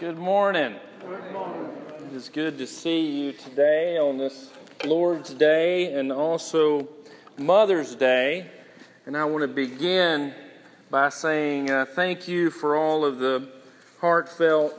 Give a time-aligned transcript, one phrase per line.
[0.00, 0.76] Good morning.
[1.06, 1.68] Good morning.
[2.10, 4.50] It is good to see you today on this
[4.82, 6.88] Lord's Day and also
[7.36, 8.46] Mother's Day.
[9.04, 10.32] And I want to begin
[10.88, 13.46] by saying uh, thank you for all of the
[14.00, 14.72] heartfelt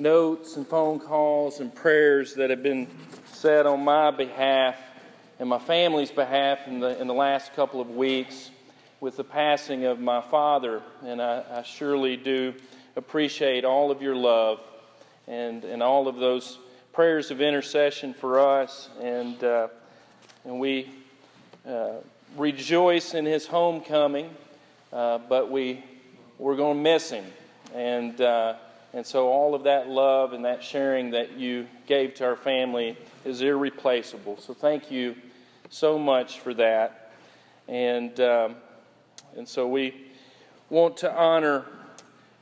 [0.00, 2.88] notes and phone calls and prayers that have been
[3.26, 4.76] said on my behalf
[5.38, 8.50] and my family's behalf in the, in the last couple of weeks
[8.98, 10.82] with the passing of my father.
[11.04, 12.54] And I, I surely do
[12.96, 14.60] appreciate all of your love
[15.26, 16.58] and, and all of those
[16.92, 18.88] prayers of intercession for us.
[19.00, 19.68] And, uh,
[20.44, 20.90] and we
[21.66, 21.94] uh,
[22.36, 24.30] rejoice in his homecoming,
[24.92, 25.82] uh, but we,
[26.38, 27.24] we're going to miss him.
[27.74, 28.54] And, uh,
[28.92, 32.96] and so all of that love and that sharing that you gave to our family
[33.24, 34.38] is irreplaceable.
[34.38, 35.16] So thank you
[35.68, 37.12] so much for that.
[37.66, 38.56] And, um,
[39.36, 40.12] and so we
[40.70, 41.64] want to honor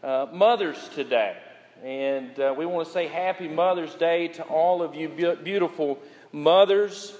[0.02, 1.36] uh, mothers today.
[1.84, 5.98] And uh, we want to say Happy Mother's Day to all of you be- beautiful
[6.32, 7.14] mothers.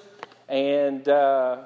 [0.49, 1.65] And uh,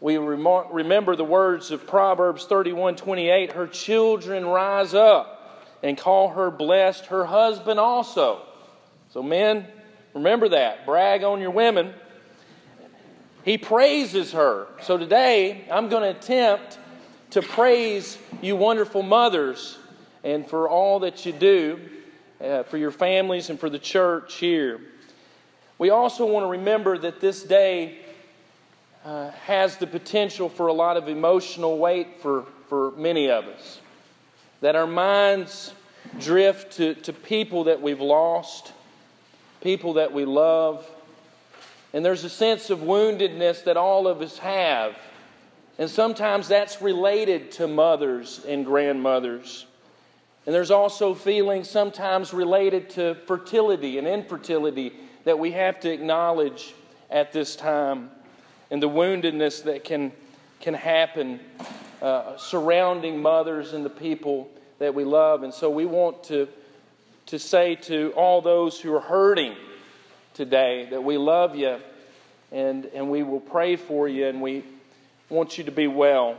[0.00, 6.30] we rem- remember the words of Proverbs 31 28 Her children rise up and call
[6.30, 8.42] her blessed, her husband also.
[9.10, 9.66] So, men,
[10.14, 10.84] remember that.
[10.86, 11.94] Brag on your women.
[13.44, 14.66] He praises her.
[14.82, 16.78] So, today I'm going to attempt
[17.30, 19.78] to praise you, wonderful mothers,
[20.24, 21.80] and for all that you do
[22.40, 24.80] uh, for your families and for the church here.
[25.78, 27.98] We also want to remember that this day
[29.04, 33.80] uh, has the potential for a lot of emotional weight for, for many of us.
[34.60, 35.72] That our minds
[36.18, 38.72] drift to, to people that we've lost,
[39.62, 40.88] people that we love.
[41.92, 44.96] And there's a sense of woundedness that all of us have.
[45.78, 49.64] And sometimes that's related to mothers and grandmothers.
[50.48, 56.74] And there's also feelings sometimes related to fertility and infertility that we have to acknowledge
[57.10, 58.10] at this time,
[58.70, 60.10] and the woundedness that can,
[60.62, 61.38] can happen
[62.00, 65.42] uh, surrounding mothers and the people that we love.
[65.42, 66.48] And so we want to,
[67.26, 69.54] to say to all those who are hurting
[70.32, 71.76] today that we love you
[72.52, 74.64] and, and we will pray for you and we
[75.28, 76.38] want you to be well.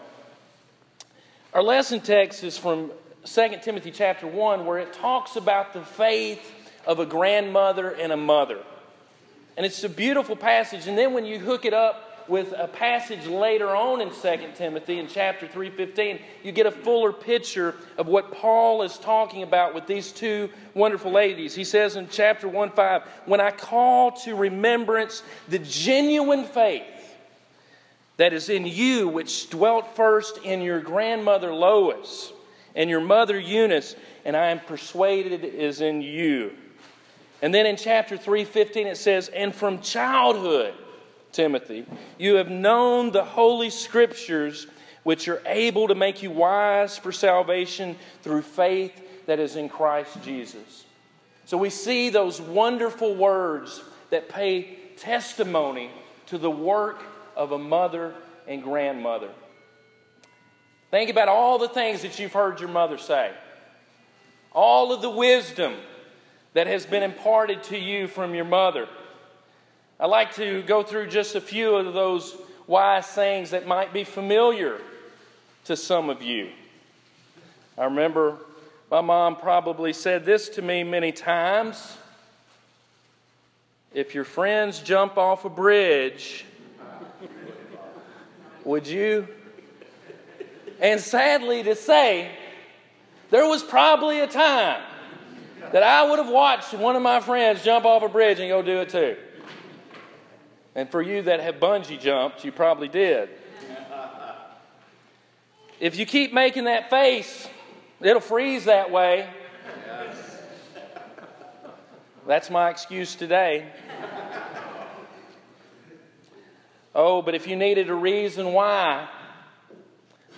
[1.54, 2.90] Our lesson text is from
[3.34, 6.52] 2 Timothy chapter 1 where it talks about the faith
[6.88, 8.58] of a grandmother and a mother.
[9.56, 10.88] And it's a beautiful passage.
[10.88, 14.98] And then when you hook it up with a passage later on in 2 Timothy
[14.98, 19.86] in chapter 3:15, you get a fuller picture of what Paul is talking about with
[19.86, 21.54] these two wonderful ladies.
[21.54, 26.84] He says in chapter 1:5, "When I call to remembrance the genuine faith
[28.18, 32.34] that is in you which dwelt first in your grandmother Lois,
[32.80, 36.54] and your mother Eunice, and I am persuaded is in you.
[37.42, 40.74] And then in chapter 3:15 it says, "And from childhood,
[41.34, 41.86] Timothy,
[42.18, 44.66] you have known the holy scriptures
[45.04, 50.24] which are able to make you wise for salvation through faith that is in Christ
[50.24, 50.86] Jesus."
[51.46, 55.90] So we see those wonderful words that pay testimony
[56.28, 57.04] to the work
[57.36, 58.14] of a mother
[58.48, 59.30] and grandmother.
[60.92, 63.32] Think about all the things that you've heard your mother say,
[64.52, 65.76] all of the wisdom
[66.54, 68.88] that has been imparted to you from your mother.
[70.00, 72.36] I'd like to go through just a few of those
[72.66, 74.80] wise sayings that might be familiar
[75.66, 76.50] to some of you.
[77.78, 78.38] I remember
[78.90, 81.98] my mom probably said this to me many times
[83.94, 86.46] If your friends jump off a bridge,
[88.64, 89.28] would you
[90.80, 92.32] and sadly to say,
[93.30, 94.82] there was probably a time
[95.72, 98.62] that I would have watched one of my friends jump off a bridge and go
[98.62, 99.18] do it too.
[100.76, 103.30] And for you that have bungee jumped, you probably did.
[105.80, 107.48] If you keep making that face,
[108.02, 109.30] it'll freeze that way.
[112.28, 113.68] That's my excuse today.
[116.94, 119.08] Oh, but if you needed a reason why,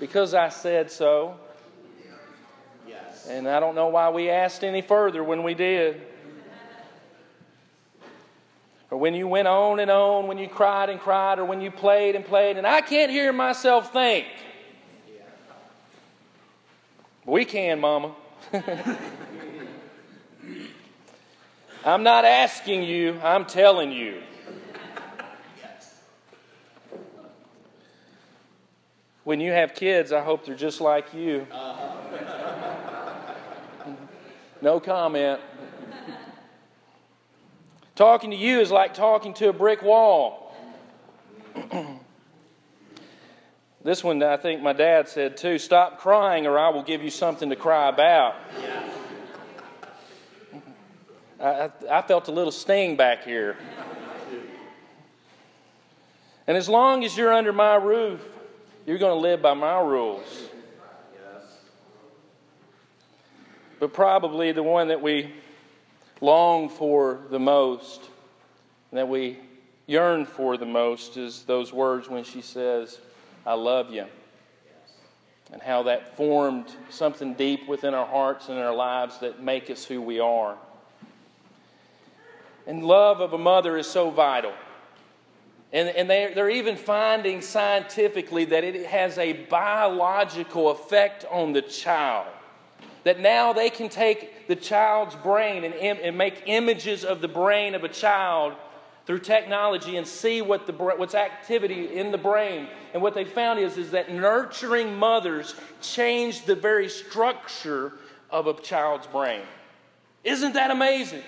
[0.02, 1.36] because I said so.
[2.88, 3.28] Yes.
[3.28, 6.02] And I don't know why we asked any further when we did.
[8.90, 11.70] Or when you went on and on, when you cried and cried, or when you
[11.70, 14.26] played and played, and I can't hear myself think.
[17.24, 18.16] We can, Mama.
[21.86, 24.24] I'm not asking you, I'm telling you.
[29.32, 31.48] When you have kids, I hope they're just like you.
[31.50, 31.90] Uh-huh.
[34.62, 35.40] No comment.
[37.96, 40.54] Talking to you is like talking to a brick wall.
[43.86, 47.10] this one, I think my dad said too stop crying or I will give you
[47.10, 48.36] something to cry about.
[51.40, 53.56] I, I felt a little sting back here.
[56.48, 58.20] And as long as you're under my roof,
[58.92, 60.50] you're going to live by my rules.
[63.80, 65.34] But probably the one that we
[66.20, 68.02] long for the most,
[68.92, 69.40] that we
[69.88, 73.00] yearn for the most, is those words when she says,
[73.46, 74.08] I love you.
[75.54, 79.86] And how that formed something deep within our hearts and our lives that make us
[79.86, 80.58] who we are.
[82.68, 84.52] And love of a mother is so vital.
[85.74, 91.62] And, and they're, they're even finding scientifically that it has a biological effect on the
[91.62, 92.28] child.
[93.04, 97.74] That now they can take the child's brain and, and make images of the brain
[97.74, 98.54] of a child
[99.06, 102.68] through technology and see what the, what's activity in the brain.
[102.94, 107.94] And what they found is, is that nurturing mothers change the very structure
[108.30, 109.42] of a child's brain.
[110.24, 111.24] Isn't that amazing?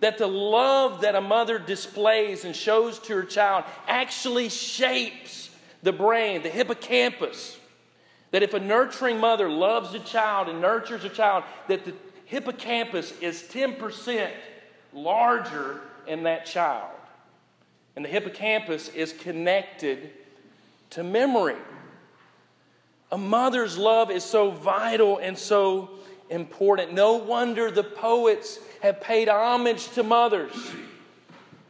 [0.00, 5.50] That the love that a mother displays and shows to her child actually shapes
[5.82, 7.58] the brain, the hippocampus.
[8.32, 11.94] That if a nurturing mother loves a child and nurtures a child, that the
[12.26, 14.30] hippocampus is 10%
[14.92, 16.90] larger in that child.
[17.94, 20.10] And the hippocampus is connected
[20.90, 21.56] to memory.
[23.10, 25.90] A mother's love is so vital and so
[26.30, 26.92] important.
[26.92, 30.52] No wonder the poets have paid homage to mothers.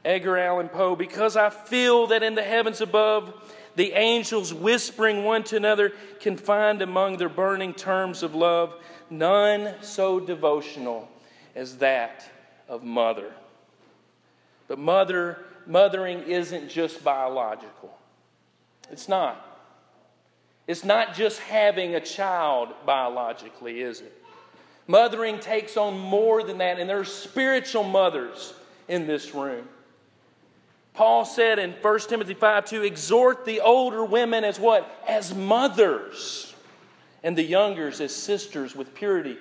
[0.04, 3.32] Edgar Allan Poe, because I feel that in the heavens above,
[3.74, 8.74] the angels whispering one to another can find among their burning terms of love
[9.10, 11.08] none so devotional
[11.54, 12.28] as that
[12.68, 13.32] of mother.
[14.68, 17.96] But mother, mothering isn't just biological.
[18.90, 19.42] It's not.
[20.66, 24.22] It's not just having a child biologically, is it?
[24.86, 28.54] Mothering takes on more than that, and there are spiritual mothers
[28.88, 29.66] in this room.
[30.94, 34.88] Paul said in 1 Timothy 5 to exhort the older women as what?
[35.06, 36.54] As mothers,
[37.22, 39.36] and the youngers as sisters with purity.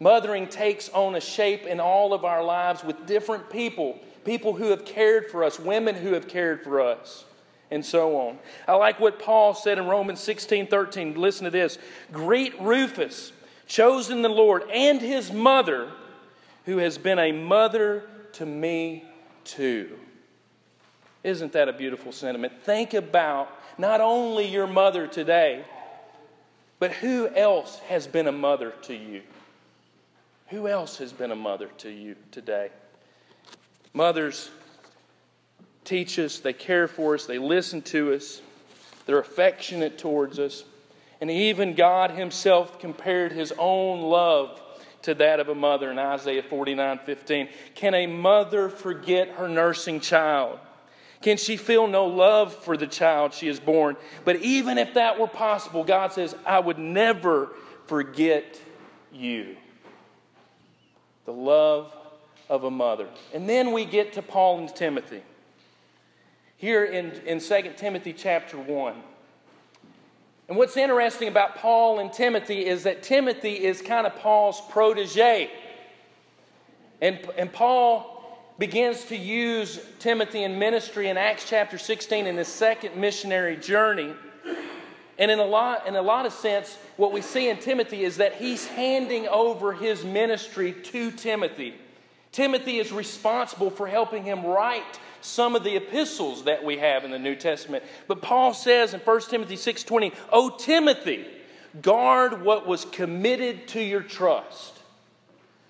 [0.00, 4.70] Mothering takes on a shape in all of our lives with different people people who
[4.70, 7.24] have cared for us, women who have cared for us,
[7.70, 8.38] and so on.
[8.68, 11.14] I like what Paul said in Romans 16 13.
[11.14, 11.78] Listen to this
[12.12, 13.32] Greet Rufus
[13.72, 15.90] chosen the Lord and his mother,
[16.66, 18.04] who has been a mother
[18.34, 19.02] to me
[19.44, 19.98] too.
[21.24, 22.52] Isn't that a beautiful sentiment?
[22.64, 23.48] Think about
[23.78, 25.64] not only your mother today,
[26.80, 29.22] but who else has been a mother to you?
[30.48, 32.68] Who else has been a mother to you today?
[33.94, 34.50] Mothers
[35.84, 38.42] teach us, they care for us, they listen to us,
[39.06, 40.64] they're affectionate towards us.
[41.22, 44.60] And even God Himself compared His own love
[45.02, 47.48] to that of a mother in Isaiah 49 15.
[47.76, 50.58] Can a mother forget her nursing child?
[51.20, 53.96] Can she feel no love for the child she has born?
[54.24, 57.50] But even if that were possible, God says, I would never
[57.86, 58.60] forget
[59.12, 59.56] you.
[61.24, 61.96] The love
[62.48, 63.06] of a mother.
[63.32, 65.22] And then we get to Paul and Timothy.
[66.56, 68.94] Here in, in 2 Timothy chapter 1.
[70.52, 75.50] And what's interesting about Paul and Timothy is that Timothy is kind of Paul's protege.
[77.00, 78.22] And, and Paul
[78.58, 84.12] begins to use Timothy in ministry in Acts chapter 16 in his second missionary journey.
[85.18, 88.18] And in a lot, in a lot of sense, what we see in Timothy is
[88.18, 91.76] that he's handing over his ministry to Timothy.
[92.30, 97.10] Timothy is responsible for helping him write some of the epistles that we have in
[97.10, 97.84] the New Testament.
[98.08, 101.26] But Paul says in 1 Timothy 6:20, "O Timothy,
[101.80, 104.74] guard what was committed to your trust."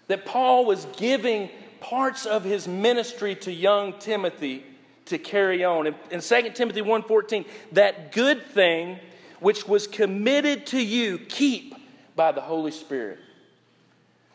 [0.08, 4.64] That Paul was giving parts of his ministry to young Timothy
[5.06, 5.86] to carry on.
[5.86, 8.98] In, in 2 Timothy 1:14, that good thing
[9.40, 11.74] which was committed to you, keep
[12.14, 13.18] by the Holy Spirit.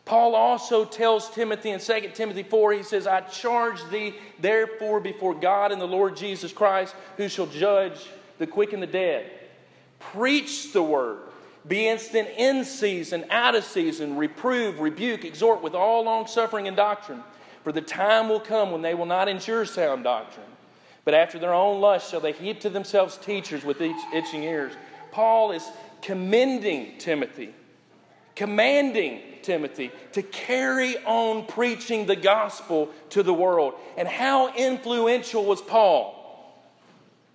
[0.08, 5.34] Paul also tells Timothy in 2 Timothy 4, he says, I charge thee therefore before
[5.34, 8.06] God and the Lord Jesus Christ, who shall judge
[8.38, 9.30] the quick and the dead.
[10.00, 11.18] Preach the word.
[11.66, 16.76] Be instant in season, out of season, reprove, rebuke, exhort with all long suffering and
[16.76, 17.22] doctrine.
[17.62, 20.46] For the time will come when they will not endure sound doctrine,
[21.04, 24.72] but after their own lust shall they heap to themselves teachers with itching ears.
[25.10, 25.68] Paul is
[26.00, 27.52] commending Timothy
[28.38, 33.74] commanding Timothy to carry on preaching the gospel to the world.
[33.96, 36.14] And how influential was Paul?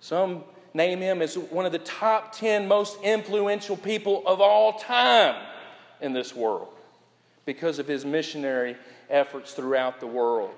[0.00, 5.36] Some name him as one of the top 10 most influential people of all time
[6.00, 6.68] in this world
[7.44, 8.74] because of his missionary
[9.10, 10.54] efforts throughout the world.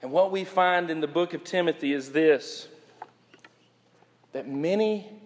[0.00, 2.68] And what we find in the book of Timothy is this
[4.32, 5.17] that many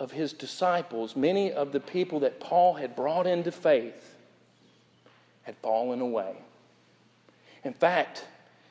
[0.00, 4.16] of his disciples, many of the people that Paul had brought into faith,
[5.42, 6.34] had fallen away.
[7.62, 8.24] In fact,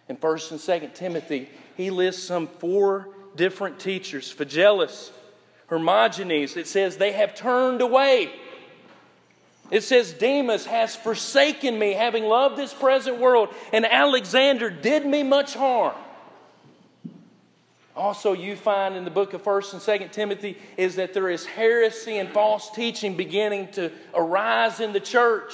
[0.09, 5.11] in 1st and 2nd Timothy, he lists some four different teachers Phygellus,
[5.67, 6.57] Hermogenes.
[6.57, 8.31] It says they have turned away.
[9.69, 15.21] It says, Demas has forsaken me, having loved this present world, and Alexander did me
[15.21, 15.93] much harm.
[17.99, 21.45] Also, you find in the book of 1st and 2nd Timothy is that there is
[21.45, 25.53] heresy and false teaching beginning to arise in the church.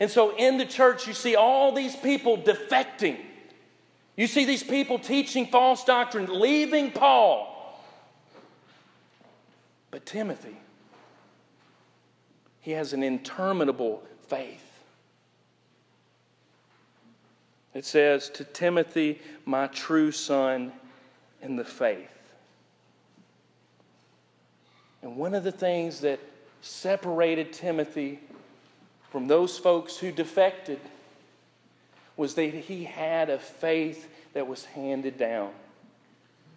[0.00, 3.18] And so, in the church, you see all these people defecting.
[4.16, 7.78] You see these people teaching false doctrine, leaving Paul.
[9.90, 10.56] But Timothy,
[12.62, 14.64] he has an interminable faith.
[17.74, 20.72] It says, To Timothy, my true son
[21.42, 22.08] in the faith.
[25.02, 26.20] And one of the things that
[26.60, 28.20] separated Timothy
[29.10, 30.78] from those folks who defected
[32.16, 35.50] was that he had a faith that was handed down.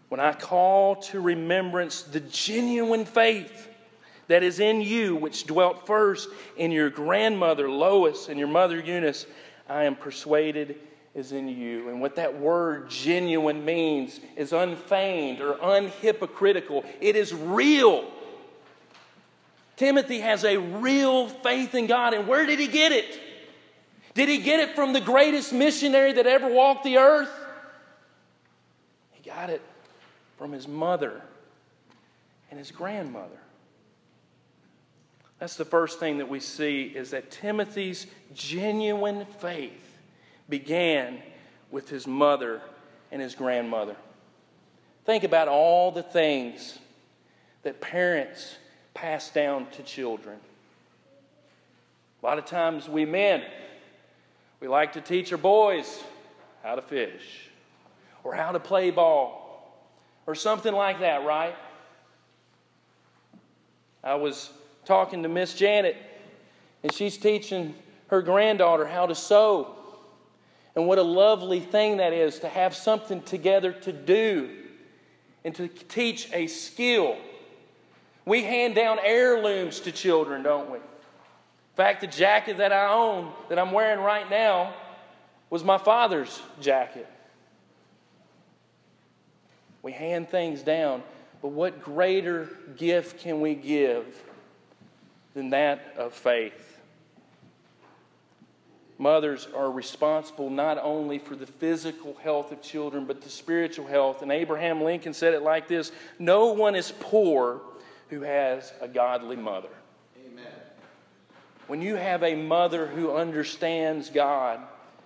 [0.09, 3.69] When I call to remembrance the genuine faith
[4.27, 9.25] that is in you, which dwelt first in your grandmother Lois and your mother Eunice,
[9.67, 10.77] I am persuaded
[11.15, 11.89] is in you.
[11.89, 18.09] And what that word genuine means is unfeigned or unhypocritical, it is real.
[19.75, 22.13] Timothy has a real faith in God.
[22.13, 23.19] And where did he get it?
[24.13, 27.31] Did he get it from the greatest missionary that ever walked the earth?
[29.11, 29.61] He got it
[30.37, 31.21] from his mother
[32.51, 33.39] and his grandmother.
[35.39, 39.82] That's the first thing that we see is that Timothy's genuine faith
[40.49, 41.19] began
[41.71, 42.61] with his mother
[43.11, 43.95] and his grandmother.
[45.05, 46.79] Think about all the things
[47.63, 48.57] that parents
[48.93, 50.37] pass down to children.
[52.21, 53.43] A lot of times we men,
[54.59, 56.01] we like to teach our boys
[56.63, 57.49] how to fish
[58.23, 59.43] or how to play ball
[60.25, 61.55] or something like that, right?
[64.03, 64.49] I was
[64.85, 65.95] talking to Miss Janet,
[66.81, 67.73] and she's teaching
[68.07, 69.75] her granddaughter how to sew.
[70.75, 74.49] And what a lovely thing that is to have something together to do
[75.43, 77.17] and to teach a skill.
[78.25, 80.77] We hand down heirlooms to children, don't we?
[80.77, 84.73] In fact, the jacket that I own, that I'm wearing right now,
[85.49, 87.07] was my father's jacket.
[89.81, 91.03] We hand things down,
[91.41, 94.05] but what greater gift can we give
[95.33, 96.62] than that of faith?
[98.97, 104.21] Mothers are responsible not only for the physical health of children, but the spiritual health.
[104.21, 107.61] And Abraham Lincoln said it like this No one is poor
[108.09, 109.69] who has a godly mother.
[110.25, 110.45] Amen.
[111.67, 114.59] When you have a mother who understands God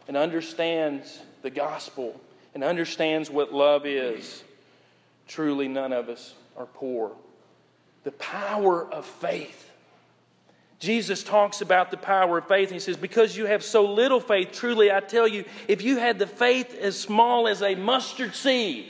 [0.08, 2.20] and understands the gospel
[2.54, 4.44] and understands what love is,
[5.28, 7.12] truly none of us are poor.
[8.04, 9.67] The power of faith.
[10.80, 14.52] Jesus talks about the power of faith, he says, Because you have so little faith,
[14.52, 18.86] truly I tell you, if you had the faith as small as a mustard seed,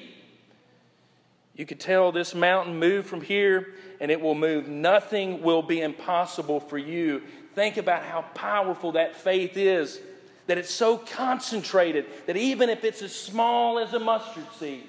[1.55, 4.67] you could tell this mountain, move from here, and it will move.
[4.67, 7.23] Nothing will be impossible for you.
[7.55, 9.99] Think about how powerful that faith is,
[10.45, 14.83] that it's so concentrated that even if it's as small as a mustard seed,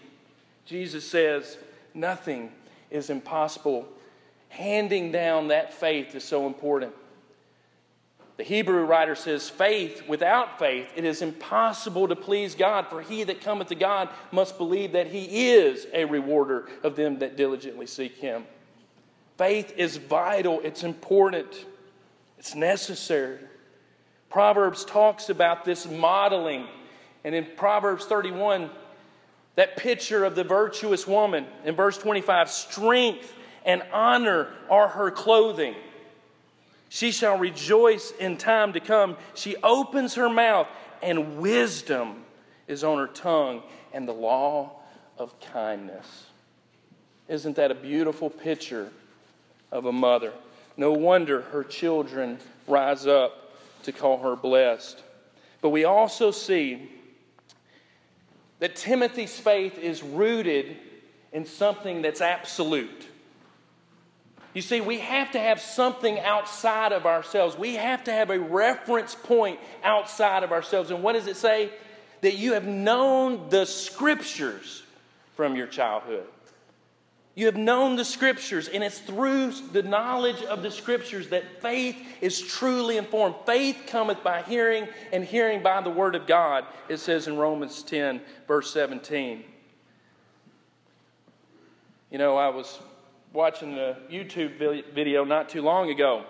[0.67, 1.57] Jesus says,
[1.95, 2.52] nothing
[2.90, 3.88] is impossible.
[4.49, 6.93] Handing down that faith is so important.
[8.38, 13.25] The Hebrew writer says, faith, without faith, it is impossible to please God, for he
[13.25, 17.87] that cometh to God must believe that he is a rewarder of them that diligently
[17.87, 18.45] seek him.
[19.37, 21.67] Faith is vital, it's important,
[22.38, 23.40] it's necessary.
[24.31, 26.67] Proverbs talks about this modeling,
[27.25, 28.71] and in Proverbs 31,
[29.57, 33.35] that picture of the virtuous woman in verse 25 strength
[33.68, 35.75] and honor are her clothing.
[36.88, 39.18] She shall rejoice in time to come.
[39.34, 40.66] She opens her mouth,
[41.02, 42.25] and wisdom
[42.66, 44.72] is on her tongue, and the law
[45.18, 46.25] of kindness.
[47.28, 48.90] Isn't that a beautiful picture
[49.70, 50.32] of a mother?
[50.78, 55.02] No wonder her children rise up to call her blessed.
[55.60, 56.90] But we also see
[58.60, 60.78] that Timothy's faith is rooted
[61.32, 63.08] in something that's absolute.
[64.55, 67.57] You see, we have to have something outside of ourselves.
[67.57, 70.90] We have to have a reference point outside of ourselves.
[70.90, 71.71] And what does it say?
[72.23, 74.83] That you have known the scriptures
[75.37, 76.26] from your childhood.
[77.38, 81.97] You have known the scriptures, and it's through the knowledge of the scriptures that faith
[82.21, 83.37] is truly informed.
[83.47, 87.85] Faith cometh by hearing, and hearing by the word of God, it says in Romans
[87.85, 89.45] 10, verse 17.
[92.11, 92.81] You know, I was
[93.32, 94.58] watching a YouTube
[94.94, 96.25] video not too long ago,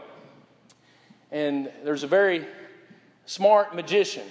[1.30, 2.46] and there's a very
[3.26, 4.26] smart magician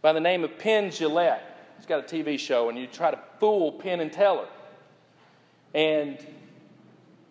[0.00, 1.40] by the name of Penn Jillette.
[1.76, 4.46] He's got a TV show, and you try to fool Penn and Teller.
[5.74, 6.18] And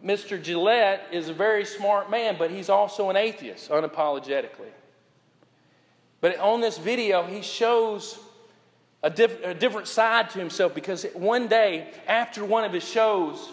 [0.03, 0.41] Mr.
[0.41, 4.71] Jillette is a very smart man, but he's also an atheist, unapologetically.
[6.19, 8.19] But on this video, he shows
[9.03, 13.49] a, diff- a, different side to himself because one day, after one of his shows,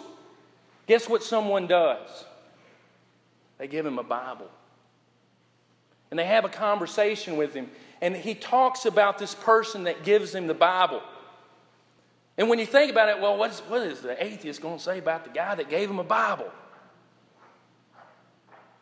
[0.89, 2.25] guess what someone does?
[3.59, 4.49] They give him a Bible.
[6.09, 7.69] And they have a conversation with him.
[8.01, 11.03] And he talks about this person that gives him the Bible.
[12.39, 14.97] And when you think about it, well, what's, what is the atheist going to say
[14.97, 16.51] about the guy that gave him a Bible?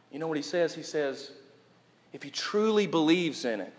[0.09, 0.73] You know what he says?
[0.73, 1.31] He says,
[2.13, 3.73] if he truly believes in it,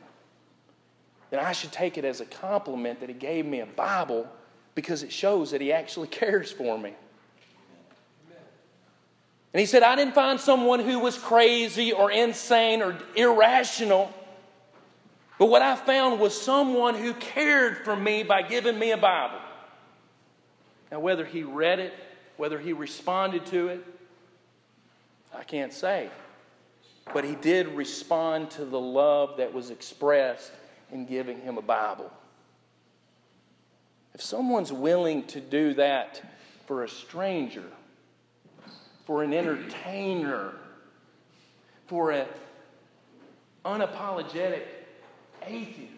[1.31, 4.29] then I should take it as a compliment that he gave me a Bible
[4.75, 6.93] because it shows that he actually cares for me.
[9.53, 14.13] And he said, I didn't find someone who was crazy or insane or irrational.
[15.39, 19.39] But what I found was someone who cared for me by giving me a Bible.
[20.91, 21.95] Now, whether he read it,
[22.37, 23.85] whether he responded to it,
[25.35, 26.11] I can't say.
[27.13, 30.53] But he did respond to the love that was expressed
[30.93, 32.11] in giving him a Bible.
[34.15, 36.21] If someone's willing to do that
[36.67, 37.65] for a stranger,
[39.09, 40.53] for an entertainer,
[41.87, 42.27] for an
[43.65, 44.65] unapologetic
[45.47, 45.95] atheist,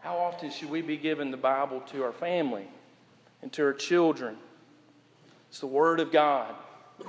[0.00, 2.66] How often should we be giving the Bible to our family
[3.40, 4.36] and to our children?
[5.48, 6.54] It's the Word of God.
[6.98, 7.06] It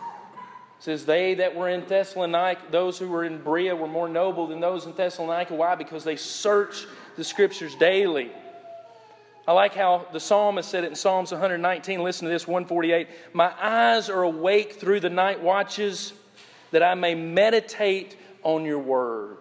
[0.78, 4.60] says, They that were in Thessalonica, those who were in Berea, were more noble than
[4.60, 5.56] those in Thessalonica.
[5.56, 5.74] Why?
[5.74, 8.32] Because they search the Scriptures daily.
[9.50, 12.04] I like how the psalmist said it in Psalms 119.
[12.04, 13.08] Listen to this 148.
[13.34, 16.14] My eyes are awake through the night watches
[16.70, 19.38] that I may meditate on your word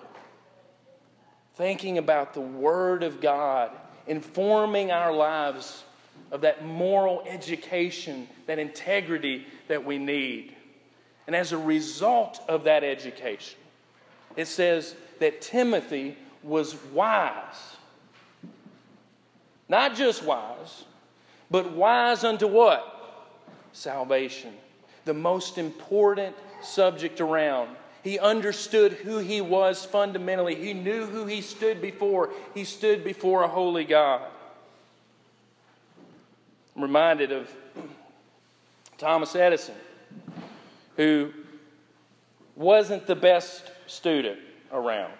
[1.56, 3.70] thinking about the Word of God,
[4.06, 5.84] informing our lives
[6.30, 10.56] of that moral education, that integrity that we need.
[11.26, 13.58] And as a result of that education,
[14.36, 17.76] it says that Timothy was wise.
[19.68, 20.84] Not just wise,
[21.50, 22.94] but wise unto what?
[23.72, 24.54] Salvation.
[25.04, 27.70] The most important subject around.
[28.02, 30.54] He understood who he was fundamentally.
[30.54, 32.30] He knew who he stood before.
[32.54, 34.22] He stood before a holy God.
[36.74, 37.50] I'm reminded of
[38.96, 39.74] Thomas Edison,
[40.96, 41.32] who
[42.56, 44.38] wasn't the best student
[44.72, 45.12] around.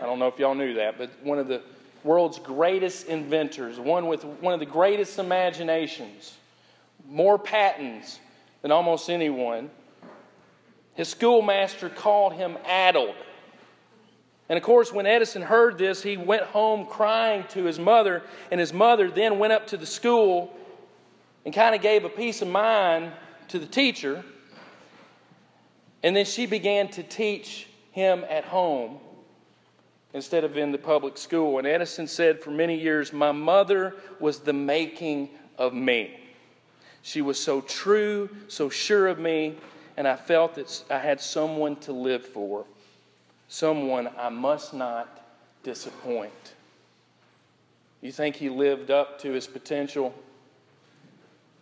[0.00, 1.62] I don't know if y'all knew that, but one of the
[2.04, 6.36] world's greatest inventors, one with one of the greatest imaginations,
[7.06, 8.20] more patents
[8.62, 9.70] than almost anyone.
[10.94, 13.14] His schoolmaster called him addled.
[14.48, 18.58] And of course, when Edison heard this, he went home crying to his mother, and
[18.58, 20.56] his mother then went up to the school
[21.44, 23.12] and kind of gave a piece of mind
[23.48, 24.24] to the teacher.
[26.02, 28.98] And then she began to teach him at home
[30.14, 31.58] instead of in the public school.
[31.58, 36.18] And Edison said for many years, My mother was the making of me.
[37.02, 39.56] She was so true, so sure of me,
[39.96, 42.64] and I felt that I had someone to live for,
[43.48, 45.08] someone I must not
[45.62, 46.54] disappoint.
[48.00, 50.14] You think he lived up to his potential?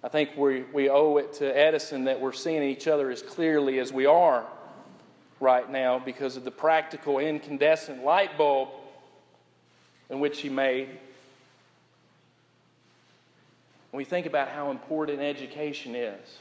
[0.02, 3.78] I think we, we owe it to Edison that we're seeing each other as clearly
[3.78, 4.44] as we are
[5.40, 8.68] right now because of the practical incandescent light bulb
[10.09, 10.88] in which he made.
[13.90, 16.38] When we think about how important education is,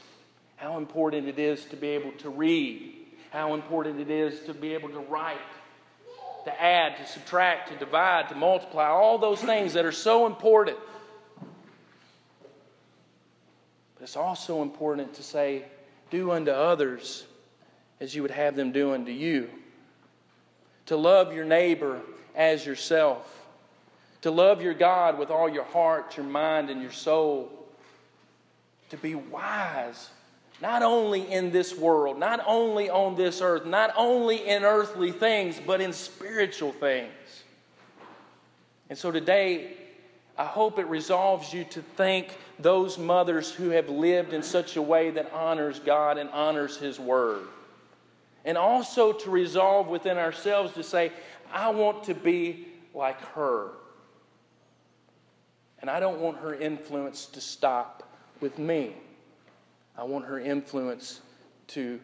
[0.56, 2.94] how important it is to be able to read,
[3.30, 5.36] how important it is to be able to write,
[6.44, 10.78] to add, to subtract, to divide, to multiply, all those things that are so important.
[13.94, 15.64] But it's also important to say,
[16.10, 17.24] do unto others
[18.00, 19.50] as you would have them do unto you.
[20.86, 22.00] To love your neighbor
[22.34, 23.46] as yourself.
[24.22, 27.50] To love your God with all your heart, your mind, and your soul.
[28.90, 30.10] To be wise,
[30.60, 35.60] not only in this world, not only on this earth, not only in earthly things,
[35.64, 37.10] but in spiritual things.
[38.88, 39.76] And so today,
[40.38, 44.82] I hope it resolves you to thank those mothers who have lived in such a
[44.82, 47.42] way that honors God and honors His Word.
[48.46, 51.12] And also to resolve within ourselves to say,
[51.52, 53.72] I want to be like her.
[55.80, 58.08] And I don't want her influence to stop
[58.40, 58.94] with me.
[59.98, 61.20] I want her influence
[61.68, 62.00] to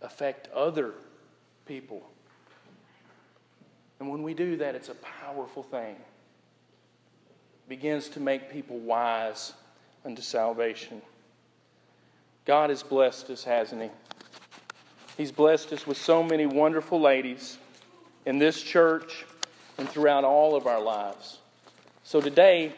[0.00, 0.94] affect other
[1.66, 2.02] people.
[3.98, 5.96] And when we do that, it's a powerful thing
[7.70, 9.52] begins to make people wise
[10.04, 11.00] unto salvation.
[12.44, 13.90] God has blessed us, hasn't He?
[15.20, 17.58] He's blessed us with so many wonderful ladies
[18.24, 19.26] in this church
[19.76, 21.40] and throughout all of our lives.
[22.04, 22.72] So today,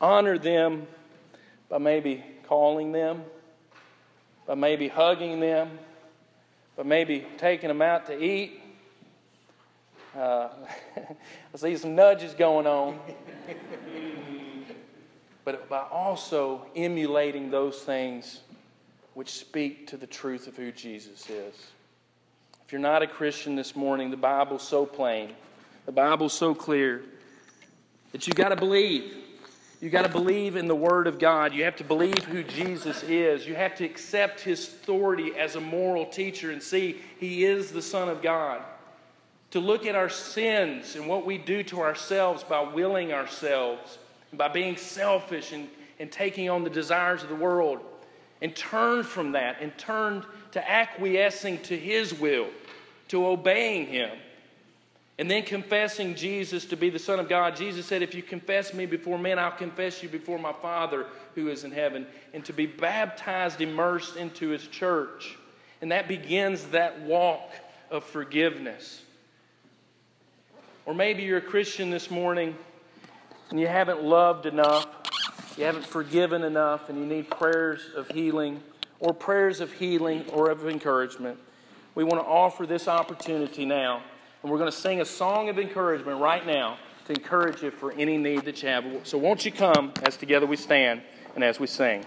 [0.00, 0.86] honor them
[1.68, 3.22] by maybe calling them,
[4.46, 5.78] by maybe hugging them,
[6.74, 8.62] by maybe taking them out to eat.
[10.16, 10.48] Uh,
[10.96, 12.98] I see some nudges going on
[15.48, 18.40] but by also emulating those things
[19.18, 21.52] which speak to the truth of who Jesus is.
[22.64, 25.34] If you're not a Christian this morning, the Bible's so plain,
[25.86, 27.02] the Bible's so clear
[28.12, 29.16] that you've got to believe.
[29.80, 31.52] You've got to believe in the Word of God.
[31.52, 33.44] You have to believe who Jesus is.
[33.44, 37.82] You have to accept His authority as a moral teacher and see He is the
[37.82, 38.62] Son of God.
[39.50, 43.98] To look at our sins and what we do to ourselves by willing ourselves
[44.32, 47.80] by being selfish and, and taking on the desires of the world,
[48.40, 52.48] and turned from that and turned to acquiescing to His will,
[53.08, 54.10] to obeying Him.
[55.18, 57.56] And then confessing Jesus to be the Son of God.
[57.56, 61.48] Jesus said, If you confess me before men, I'll confess you before my Father who
[61.48, 62.06] is in heaven.
[62.32, 65.36] And to be baptized, immersed into His church.
[65.80, 67.50] And that begins that walk
[67.90, 69.02] of forgiveness.
[70.86, 72.56] Or maybe you're a Christian this morning
[73.50, 74.86] and you haven't loved enough,
[75.58, 78.62] you haven't forgiven enough, and you need prayers of healing
[79.00, 81.38] or prayers of healing or of encouragement,
[81.94, 84.02] we want to offer this opportunity now.
[84.42, 87.92] And we're going to sing a song of encouragement right now to encourage you for
[87.92, 88.84] any need that you have.
[89.02, 91.02] So, won't you come as together we stand
[91.34, 92.04] and as we sing?